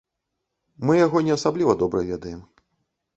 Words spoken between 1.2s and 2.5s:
не асабліва добра ведаем.